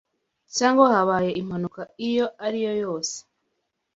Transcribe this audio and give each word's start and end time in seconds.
cyangwa 0.57 0.85
habaye 0.93 1.29
impanuka 1.41 1.81
iyo 2.07 2.25
ariyo 2.45 2.73
yose 2.83 3.15